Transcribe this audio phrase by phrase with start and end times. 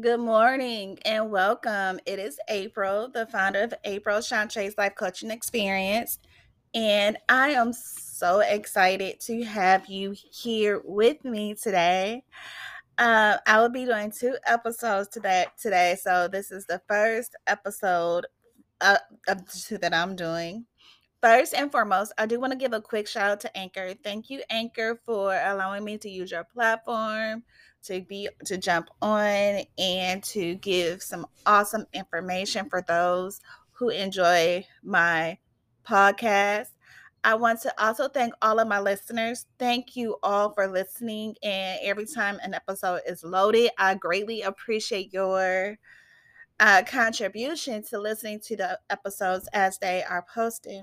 [0.00, 2.00] Good morning and welcome.
[2.06, 6.18] It is April, the founder of April Shontrace Life Coaching Experience.
[6.72, 12.24] And I am so excited to have you here with me today.
[12.96, 15.44] Uh, I will be doing two episodes today.
[15.60, 18.24] Today, so this is the first episode
[18.80, 18.96] uh,
[19.28, 20.64] of the two that I'm doing.
[21.20, 23.92] First and foremost, I do want to give a quick shout out to Anchor.
[24.02, 27.44] Thank you, Anchor, for allowing me to use your platform
[27.84, 33.40] to be to jump on and to give some awesome information for those
[33.72, 35.38] who enjoy my
[35.86, 36.68] podcast.
[37.24, 39.46] I want to also thank all of my listeners.
[39.58, 41.36] Thank you all for listening.
[41.42, 45.78] And every time an episode is loaded, I greatly appreciate your
[46.58, 50.82] uh, contribution to listening to the episodes as they are posted.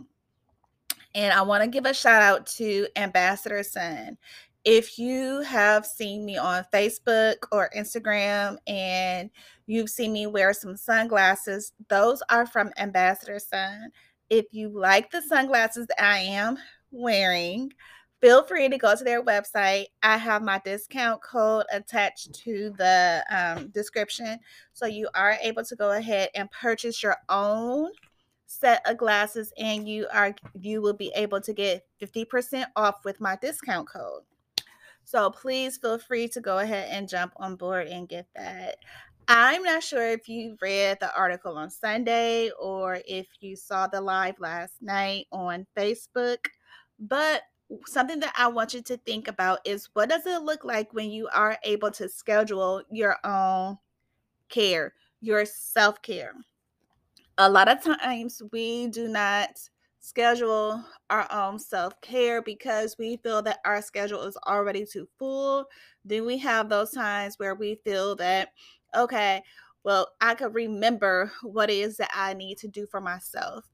[1.16, 4.18] And I want to give a shout out to Ambassador Sun.
[4.66, 9.30] If you have seen me on Facebook or Instagram and
[9.68, 13.92] you've seen me wear some sunglasses, those are from Ambassador Sun.
[14.30, 16.58] If you like the sunglasses that I am
[16.92, 17.72] wearing,
[18.20, 19.86] feel free to go to their website.
[20.04, 24.40] I have my discount code attached to the um, description.
[24.74, 27.92] So you are able to go ahead and purchase your own
[28.46, 33.22] set of glasses and you are you will be able to get 50% off with
[33.22, 34.24] my discount code.
[35.10, 38.76] So please feel free to go ahead and jump on board and get that.
[39.28, 44.02] I'm not sure if you read the article on Sunday or if you saw the
[44.02, 46.38] live last night on Facebook,
[47.00, 47.42] but
[47.88, 51.10] something that I want you to think about is what does it look like when
[51.10, 53.80] you are able to schedule your own
[54.48, 56.36] care, your self care?
[57.40, 59.58] A lot of times we do not
[60.00, 65.66] schedule our own self care because we feel that our schedule is already too full.
[66.06, 68.50] Then we have those times where we feel that,
[68.96, 69.42] okay,
[69.84, 73.66] well, I could remember what it is that I need to do for myself.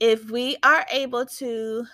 [0.00, 1.86] If we are able to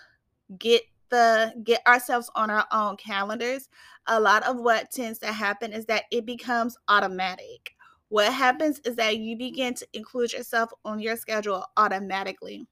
[0.58, 3.68] get the get ourselves on our own calendars,
[4.06, 7.70] a lot of what tends to happen is that it becomes automatic.
[8.08, 12.66] What happens is that you begin to include yourself on your schedule automatically.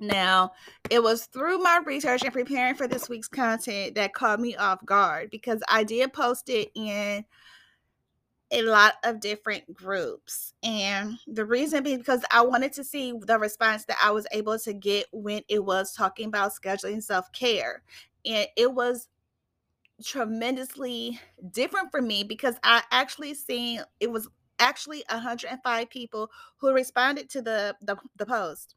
[0.00, 0.52] Now,
[0.90, 4.84] it was through my research and preparing for this week's content that caught me off
[4.84, 7.24] guard because I did post it in
[8.52, 10.52] a lot of different groups.
[10.62, 14.58] And the reason being because I wanted to see the response that I was able
[14.58, 17.82] to get when it was talking about scheduling self care.
[18.24, 19.08] And it was
[20.04, 21.18] tremendously
[21.50, 24.28] different for me because I actually seen it was
[24.58, 28.76] actually 105 people who responded to the, the, the post.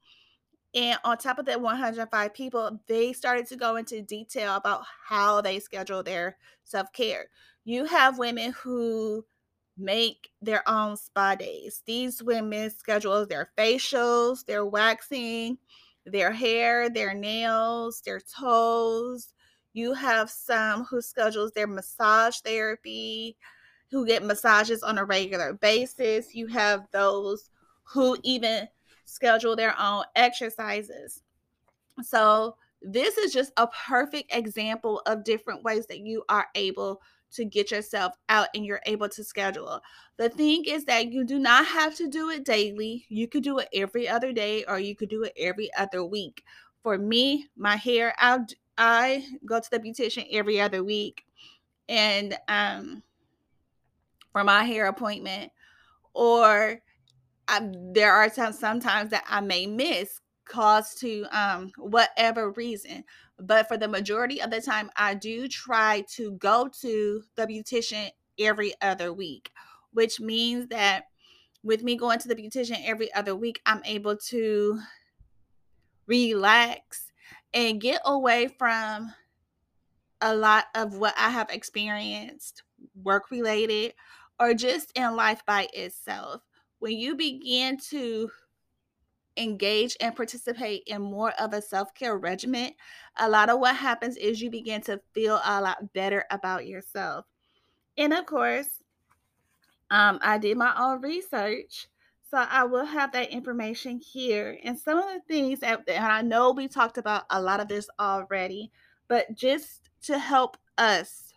[0.75, 5.40] And on top of that 105 people, they started to go into detail about how
[5.40, 7.28] they schedule their self care.
[7.63, 9.25] You have women who
[9.78, 11.81] make their own spa days.
[11.86, 15.58] These women schedule their facials, their waxing,
[16.06, 19.34] their hair, their nails, their toes.
[19.74, 23.38] You have some who schedules their massage therapy,
[23.92, 26.36] who get massages on a regular basis.
[26.36, 27.50] You have those
[27.84, 28.68] who even
[29.05, 31.21] schedule their own exercises.
[32.03, 37.01] So, this is just a perfect example of different ways that you are able
[37.31, 39.81] to get yourself out and you're able to schedule.
[40.17, 43.05] The thing is that you do not have to do it daily.
[43.09, 46.44] You could do it every other day or you could do it every other week.
[46.83, 48.39] For me, my hair, I
[48.77, 51.25] I go to the beautician every other week
[51.88, 53.03] and um
[54.31, 55.51] for my hair appointment
[56.13, 56.81] or
[57.47, 63.03] I, there are some sometimes that I may miss cause to um whatever reason
[63.39, 68.09] but for the majority of the time i do try to go to the beautician
[68.39, 69.50] every other week
[69.91, 71.06] which means that
[71.63, 74.79] with me going to the beautician every other week i'm able to
[76.06, 77.12] relax
[77.53, 79.12] and get away from
[80.22, 82.62] a lot of what i have experienced
[83.03, 83.94] work related
[84.39, 86.44] or just in life by itself
[86.85, 88.29] when you begin to
[89.37, 92.73] engage and participate in more of a self-care regimen,
[93.17, 97.25] a lot of what happens is you begin to feel a lot better about yourself.
[97.97, 98.67] And of course,
[99.89, 101.87] um, I did my own research.
[102.29, 104.59] So I will have that information here.
[104.63, 107.67] And some of the things that and I know we talked about a lot of
[107.67, 108.71] this already,
[109.07, 111.33] but just to help us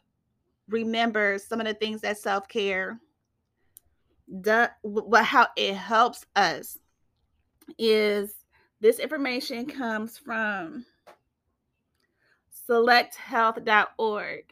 [0.69, 3.01] remember some of the things that self-care
[4.43, 4.71] does
[5.25, 6.79] how it helps us
[7.79, 8.35] is
[8.81, 10.85] this information comes from
[12.69, 14.45] selecthealth.org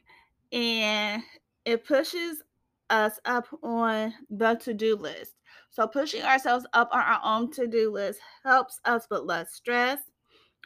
[0.53, 1.23] and
[1.65, 2.43] it pushes
[2.91, 5.33] us up on the to do list.
[5.71, 10.01] So, pushing ourselves up on our own to do list helps us with less stress,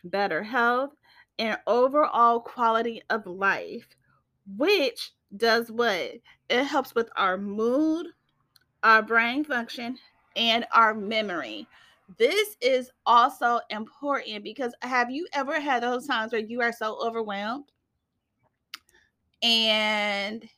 [0.05, 0.91] better health,
[1.39, 3.89] and overall quality of life,
[4.57, 6.13] which does what?
[6.49, 8.09] It helps with our mood,
[8.83, 9.99] our brain function,
[10.37, 11.67] and our memory.
[12.19, 16.99] This is also important because have you ever had those times where you are so
[17.05, 17.71] overwhelmed?
[19.43, 20.49] And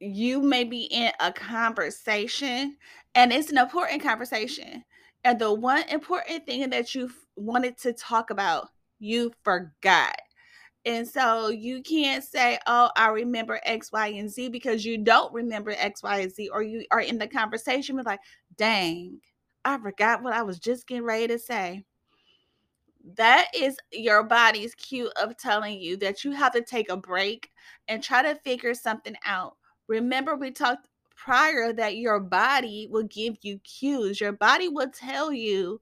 [0.00, 2.76] you may be in a conversation
[3.14, 4.84] and it's an important conversation.
[5.24, 10.16] And the one important thing that you wanted to talk about you forgot
[10.86, 15.32] and so you can't say, oh, I remember X, Y, and Z because you don't
[15.32, 18.20] remember X, Y, and Z, or you are in the conversation with like,
[18.56, 19.20] dang,
[19.64, 21.84] I forgot what I was just getting ready to say.
[23.16, 27.50] That is your body's cue of telling you that you have to take a break
[27.88, 29.56] and try to figure something out.
[29.88, 34.20] Remember, we talked prior that your body will give you cues.
[34.20, 35.80] Your body will tell you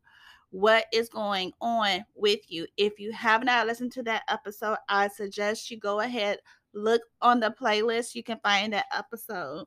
[0.53, 2.67] what is going on with you.
[2.77, 6.39] If you have not listened to that episode, I suggest you go ahead,
[6.75, 8.15] look on the playlist.
[8.15, 9.65] You can find that episode.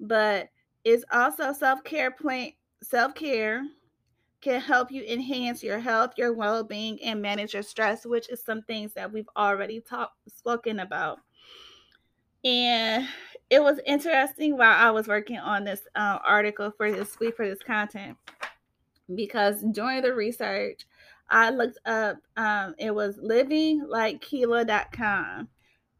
[0.00, 0.48] But
[0.84, 2.52] it's also self-care plan
[2.82, 3.64] self-care
[4.40, 8.62] can help you enhance your health, your well-being, and manage your stress, which is some
[8.62, 11.18] things that we've already talked spoken about.
[12.44, 13.06] And
[13.50, 17.46] it was interesting while I was working on this uh, article for this week for
[17.46, 18.16] this content
[19.14, 20.86] because during the research,
[21.30, 25.48] I looked up, um, it was livinglikekeyla.com,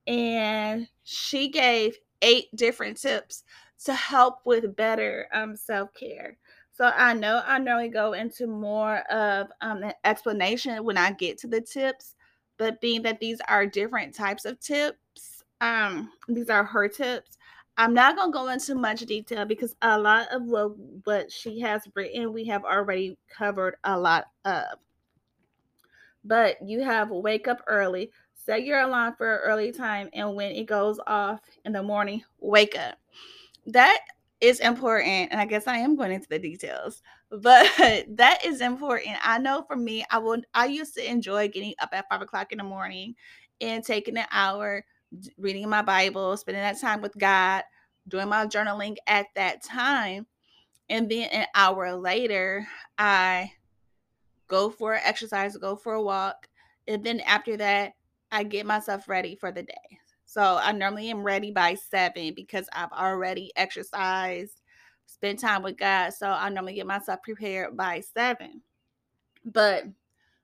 [0.06, 3.44] and she gave eight different tips
[3.84, 6.36] to help with better um, self care.
[6.72, 11.38] So I know I normally go into more of um, an explanation when I get
[11.38, 12.14] to the tips,
[12.58, 17.36] but being that these are different types of tips, um, these are her tips.
[17.78, 21.58] I'm not going to go into much detail because a lot of what, what she
[21.60, 24.64] has written, we have already covered a lot of.
[26.24, 30.52] But you have wake up early, set your alarm for an early time, and when
[30.52, 32.98] it goes off in the morning, wake up.
[33.66, 34.00] That
[34.40, 35.32] is important.
[35.32, 39.16] And I guess I am going into the details, but that is important.
[39.22, 42.52] I know for me, I would I used to enjoy getting up at five o'clock
[42.52, 43.14] in the morning
[43.60, 44.84] and taking an hour
[45.36, 47.62] reading my Bible, spending that time with God,
[48.08, 50.26] doing my journaling at that time.
[50.88, 52.66] And then an hour later,
[52.98, 53.52] I
[54.48, 56.48] go for exercise, go for a walk.
[56.86, 57.92] And then after that,
[58.30, 59.98] I get myself ready for the day.
[60.24, 64.60] So I normally am ready by seven because I've already exercised,
[65.06, 66.14] spent time with God.
[66.14, 68.62] So I normally get myself prepared by seven.
[69.44, 69.84] But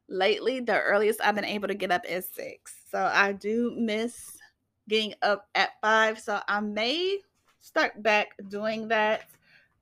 [0.08, 2.74] lately, the earliest I've been able to get up is six.
[2.90, 4.37] So I do miss
[4.88, 6.18] getting up at five.
[6.18, 7.18] So I may
[7.60, 9.24] start back doing that.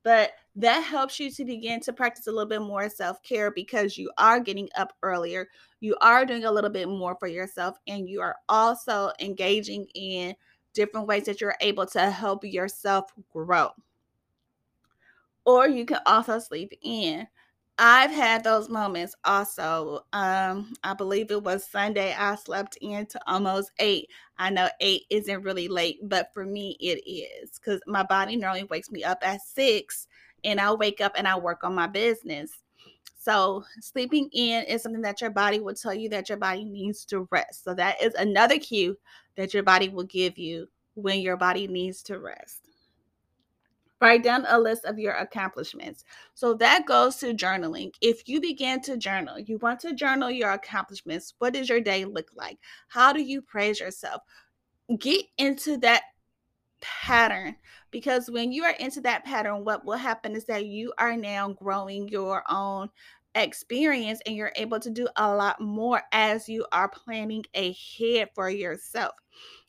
[0.02, 3.98] But that helps you to begin to practice a little bit more self care because
[3.98, 5.48] you are getting up earlier.
[5.80, 10.34] You are doing a little bit more for yourself, and you are also engaging in
[10.74, 13.70] different ways that you're able to help yourself grow.
[15.44, 17.26] Or you can also sleep in.
[17.78, 20.00] I've had those moments also.
[20.14, 22.14] Um, I believe it was Sunday.
[22.18, 24.08] I slept in to almost eight.
[24.38, 28.64] I know eight isn't really late, but for me it is because my body normally
[28.64, 30.08] wakes me up at six
[30.44, 32.50] and I wake up and I work on my business.
[33.18, 37.04] So sleeping in is something that your body will tell you that your body needs
[37.06, 37.64] to rest.
[37.64, 38.96] So that is another cue
[39.36, 42.65] that your body will give you when your body needs to rest.
[44.00, 46.04] Write down a list of your accomplishments.
[46.34, 47.92] So that goes to journaling.
[48.02, 51.34] If you begin to journal, you want to journal your accomplishments.
[51.38, 52.58] What does your day look like?
[52.88, 54.20] How do you praise yourself?
[54.98, 56.02] Get into that
[56.80, 57.56] pattern
[57.90, 61.48] because when you are into that pattern, what will happen is that you are now
[61.52, 62.90] growing your own
[63.34, 68.50] experience and you're able to do a lot more as you are planning ahead for
[68.50, 69.14] yourself.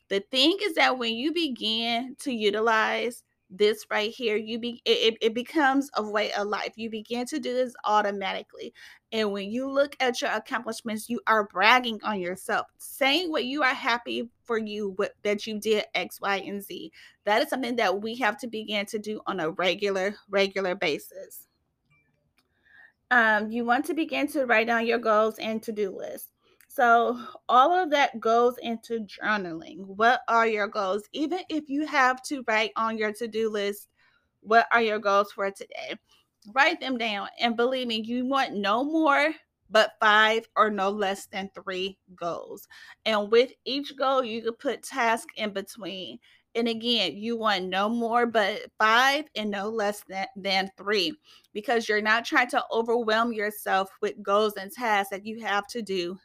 [0.08, 5.16] The thing is that when you begin to utilize this right here you be it,
[5.20, 6.72] it becomes a way of life.
[6.76, 8.74] You begin to do this automatically
[9.10, 13.62] and when you look at your accomplishments you are bragging on yourself saying what you
[13.62, 16.92] are happy for you what, that you did x y and z.
[17.24, 21.46] That is something that we have to begin to do on a regular regular basis.
[23.10, 26.28] Um, you want to begin to write down your goals and to-do list
[26.68, 29.78] so, all of that goes into journaling.
[29.78, 31.02] What are your goals?
[31.12, 33.88] Even if you have to write on your to do list,
[34.42, 35.96] what are your goals for today?
[36.54, 37.28] Write them down.
[37.40, 39.32] And believe me, you want no more
[39.70, 42.68] but five or no less than three goals.
[43.06, 46.18] And with each goal, you can put task in between.
[46.54, 51.14] And again, you want no more but five and no less than, than three
[51.52, 55.82] because you're not trying to overwhelm yourself with goals and tasks that you have to
[55.82, 56.18] do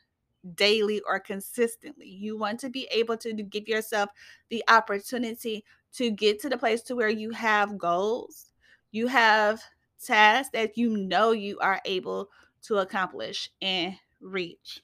[0.56, 2.08] daily or consistently.
[2.08, 4.10] You want to be able to give yourself
[4.50, 8.52] the opportunity to get to the place to where you have goals,
[8.92, 9.62] you have
[10.04, 12.30] tasks that you know you are able
[12.64, 14.82] to accomplish and reach.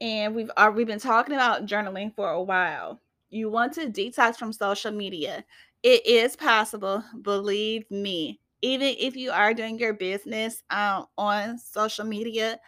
[0.00, 3.00] And we've already been talking about journaling for a while.
[3.30, 5.44] You want to detox from social media.
[5.82, 8.40] It is possible, believe me.
[8.62, 12.58] Even if you are doing your business um, on social media,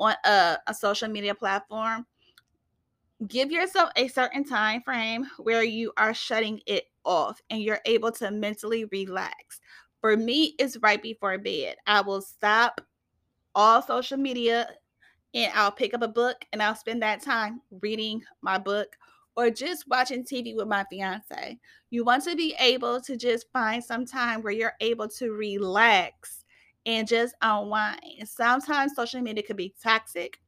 [0.00, 2.06] on a, a social media platform,
[3.28, 8.10] give yourself a certain time frame where you are shutting it off and you're able
[8.12, 9.60] to mentally relax.
[10.00, 11.76] For me, it's right before bed.
[11.86, 12.80] I will stop
[13.54, 14.68] all social media
[15.34, 18.96] and I'll pick up a book and I'll spend that time reading my book
[19.36, 21.58] or just watching TV with my fiance.
[21.90, 26.39] You want to be able to just find some time where you're able to relax
[26.86, 28.00] and just unwind.
[28.24, 30.40] Sometimes social media can be toxic.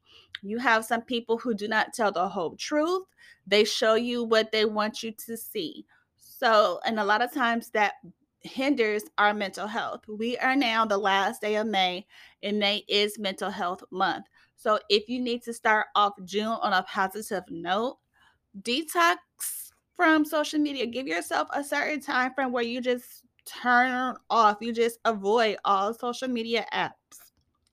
[0.43, 3.05] You have some people who do not tell the whole truth.
[3.47, 5.87] They show you what they want you to see.
[6.17, 7.95] So, and a lot of times that
[8.41, 10.03] hinders our mental health.
[10.09, 12.07] We are now the last day of May,
[12.43, 14.27] and May is mental health month.
[14.57, 17.99] So, if you need to start off June on a positive note,
[18.61, 19.17] detox
[19.95, 20.87] from social media.
[20.87, 25.95] Give yourself a certain time frame where you just turn off, you just avoid all
[25.95, 26.93] social media apps.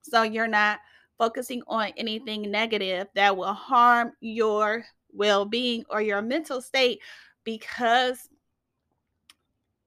[0.02, 0.80] So, you're not
[1.18, 7.02] focusing on anything negative that will harm your well being or your mental state
[7.44, 8.30] because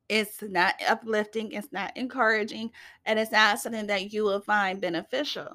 [0.08, 2.70] it's not uplifting, it's not encouraging,
[3.06, 5.48] and it's not something that you will find beneficial.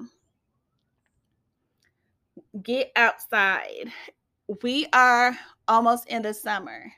[2.63, 3.91] Get outside.
[4.63, 6.91] We are almost in the summer,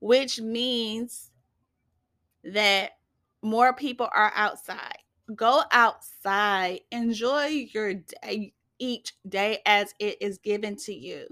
[0.00, 1.30] which means
[2.44, 2.92] that
[3.42, 4.98] more people are outside.
[5.34, 11.26] Go outside, enjoy your day each day as it is given to you.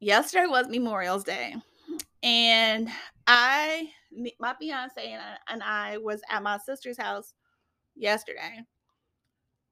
[0.00, 1.54] Yesterday was Memorial's Day,
[2.22, 2.88] and
[3.26, 3.90] I
[4.38, 7.32] my fiance and I, and I was at my sister's house
[7.94, 8.62] yesterday.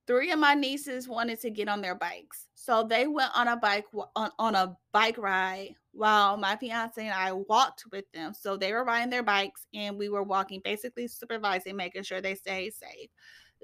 [0.09, 3.57] Three of my nieces wanted to get on their bikes, so they went on a
[3.57, 3.85] bike
[4.17, 8.33] on, on a bike ride while my fiance and I walked with them.
[8.33, 12.35] So they were riding their bikes and we were walking, basically supervising, making sure they
[12.35, 13.11] stayed safe.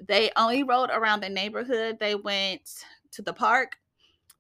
[0.06, 1.96] They only rode around the neighborhood.
[1.98, 3.76] They went to the park,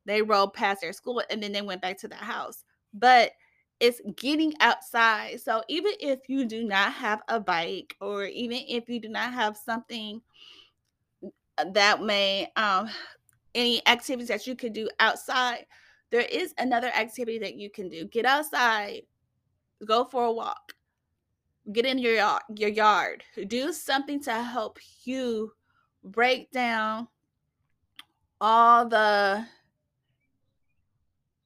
[0.04, 2.64] they rode past their school, and then they went back to the house.
[2.92, 3.32] But
[3.80, 5.40] it's getting outside.
[5.40, 9.32] So even if you do not have a bike or even if you do not
[9.32, 10.20] have something
[11.72, 12.88] that may um
[13.54, 15.66] any activities that you could do outside,
[16.10, 18.04] there is another activity that you can do.
[18.06, 19.02] Get outside,
[19.86, 20.72] go for a walk.
[21.72, 23.24] Get in your yard, your yard.
[23.46, 25.52] Do something to help you
[26.02, 27.08] break down
[28.40, 29.46] all the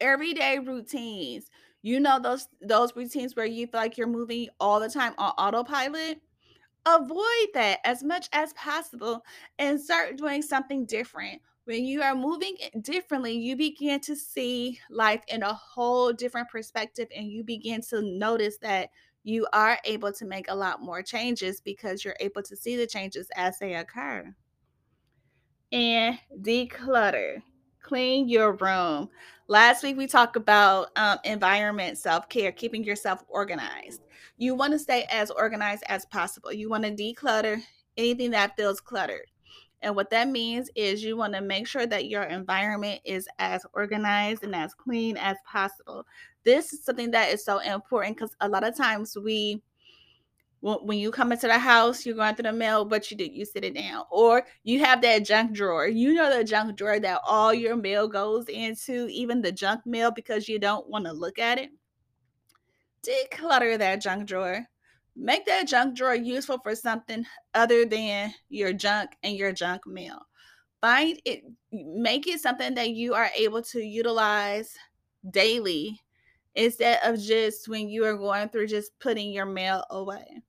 [0.01, 1.51] everyday routines
[1.83, 5.31] you know those those routines where you feel like you're moving all the time on
[5.39, 6.21] autopilot?
[6.87, 9.25] Avoid that as much as possible
[9.59, 11.43] and start doing something different.
[11.65, 17.09] When you are moving differently, you begin to see life in a whole different perspective
[17.15, 18.91] and you begin to notice that
[19.23, 22.87] you are able to make a lot more changes because you're able to see the
[22.87, 24.35] changes as they occur.
[25.73, 27.43] And declutter
[27.89, 29.09] clean your room.
[29.49, 34.03] Last week we talked about um, environment self care, keeping yourself organized.
[34.37, 36.53] You want to stay as organized as possible.
[36.53, 37.61] You want to declutter
[37.97, 39.27] anything that feels cluttered.
[39.81, 43.65] And what that means is you want to make sure that your environment is as
[43.73, 46.05] organized and as clean as possible.
[46.45, 49.63] This is something that is so important because a lot of times we
[50.61, 53.45] when you come into the house, you're going through the mail, but you did you
[53.45, 55.87] sit it down, or you have that junk drawer.
[55.87, 60.11] You know the junk drawer that all your mail goes into, even the junk mail,
[60.11, 61.71] because you don't want to look at it.
[63.03, 64.65] Declutter that junk drawer.
[65.15, 67.25] Make that junk drawer useful for something
[67.55, 70.27] other than your junk and your junk mail.
[70.81, 74.75] Find it, make it something that you are able to utilize
[75.31, 76.01] daily
[76.55, 80.43] instead of just when you are going through just putting your mail away.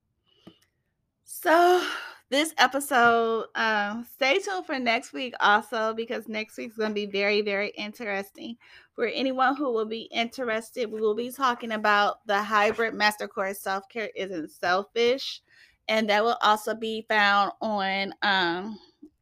[1.32, 1.86] So
[2.28, 7.06] this episode, um, stay tuned for next week also because next week's going to be
[7.06, 8.56] very, very interesting.
[8.96, 13.60] For anyone who will be interested, we will be talking about the hybrid master course
[13.60, 15.40] self care isn't selfish,
[15.86, 18.12] and that will also be found on.
[18.22, 18.76] Um,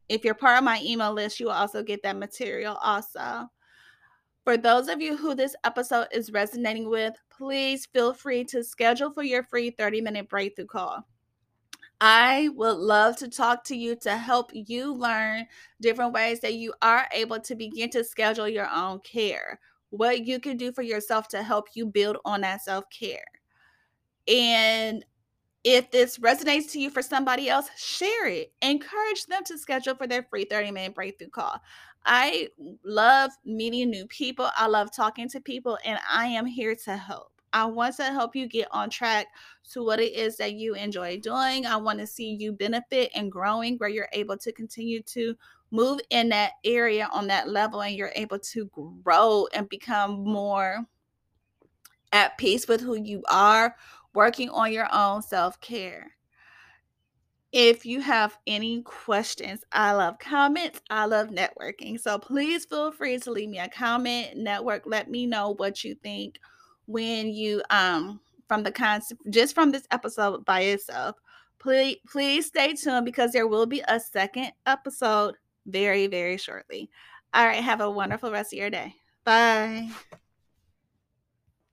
[0.09, 3.51] if you're part of my email list, you will also get that material also.
[4.43, 9.11] For those of you who this episode is resonating with, please feel free to schedule
[9.11, 11.05] for your free 30 minute breakthrough call.
[12.01, 15.45] I would love to talk to you to help you learn
[15.81, 20.39] different ways that you are able to begin to schedule your own care, what you
[20.39, 23.23] can do for yourself to help you build on that self care.
[24.27, 25.03] And
[25.63, 28.53] if this resonates to you for somebody else, share it.
[28.61, 31.59] Encourage them to schedule for their free 30 minute breakthrough call.
[32.05, 32.47] I
[32.85, 34.49] love meeting new people.
[34.55, 37.38] I love talking to people, and I am here to help.
[37.53, 39.27] I want to help you get on track
[39.71, 41.65] to what it is that you enjoy doing.
[41.65, 45.35] I want to see you benefit and growing where you're able to continue to
[45.71, 48.69] move in that area on that level and you're able to
[49.03, 50.79] grow and become more
[52.11, 53.75] at peace with who you are,
[54.13, 56.11] working on your own self care.
[57.51, 60.81] If you have any questions, I love comments.
[60.91, 61.99] I love networking.
[61.99, 65.95] So please feel free to leave me a comment, network, let me know what you
[65.95, 66.39] think
[66.89, 71.15] when you um from the concept just from this episode by itself.
[71.59, 75.35] Please please stay tuned because there will be a second episode
[75.67, 76.89] very very shortly.
[77.33, 78.95] All right, have a wonderful rest of your day.
[79.23, 79.89] Bye.